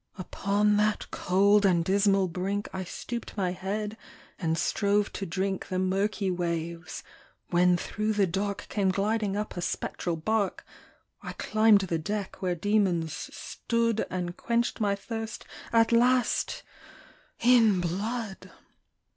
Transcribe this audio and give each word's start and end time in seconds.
Upon 0.17 0.77
that 0.77 1.11
cold 1.11 1.63
and 1.63 1.85
dismal 1.85 2.27
brink 2.27 2.67
I 2.73 2.83
stooped 2.83 3.37
my 3.37 3.51
head 3.51 3.97
and 4.39 4.57
strove 4.57 5.13
to 5.13 5.27
drink 5.27 5.67
The 5.67 5.77
murky 5.77 6.31
waves, 6.31 7.03
when 7.51 7.77
through 7.77 8.13
the 8.13 8.25
dark 8.25 8.65
Came 8.67 8.89
gliding 8.89 9.37
up 9.37 9.55
a 9.55 9.61
spectral 9.61 10.15
bark; 10.15 10.65
I 11.21 11.33
climbed 11.33 11.81
the 11.81 11.99
deck, 11.99 12.41
where 12.41 12.55
demons 12.55 13.13
stood, 13.31 14.07
And 14.09 14.35
quenched 14.35 14.81
my 14.81 14.95
thirst 14.95 15.45
at 15.71 15.91
last, 15.91 16.63
in 17.39 17.79
blood! 17.79 18.49